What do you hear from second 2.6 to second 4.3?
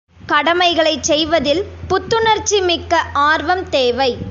மிக்க ஆர்வம் தேவை.